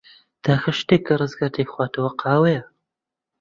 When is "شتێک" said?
0.79-1.01